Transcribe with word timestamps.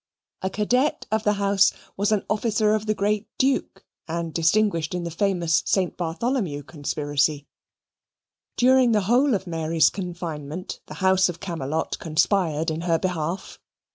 A 0.41 0.49
cadet 0.49 1.05
of 1.11 1.21
the 1.23 1.33
house 1.33 1.71
was 1.95 2.11
an 2.11 2.25
officer 2.27 2.73
of 2.73 2.87
the 2.87 2.95
great 2.95 3.27
Duke 3.37 3.85
and 4.07 4.33
distinguished 4.33 4.95
in 4.95 5.03
the 5.03 5.11
famous 5.11 5.61
Saint 5.67 5.95
Bartholomew 5.95 6.63
conspiracy. 6.63 7.45
During 8.57 8.93
the 8.93 9.01
whole 9.01 9.35
of 9.35 9.45
Mary's 9.45 9.91
confinement, 9.91 10.79
the 10.87 10.95
house 11.05 11.29
of 11.29 11.39
Camelot 11.39 11.99
conspired 11.99 12.71
in 12.71 12.81
her 12.81 12.97
behalf. 12.97 13.59